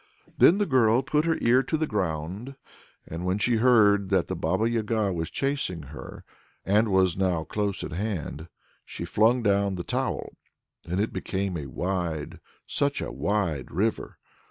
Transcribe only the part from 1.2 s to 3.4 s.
her ear to the ground, and when